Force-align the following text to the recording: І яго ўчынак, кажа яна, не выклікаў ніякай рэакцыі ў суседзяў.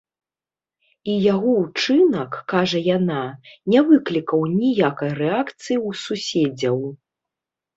І 1.11 1.17
яго 1.33 1.51
ўчынак, 1.63 2.31
кажа 2.55 2.81
яна, 2.87 3.19
не 3.75 3.79
выклікаў 3.91 4.41
ніякай 4.57 5.11
рэакцыі 5.21 5.77
ў 5.87 6.01
суседзяў. 6.07 6.77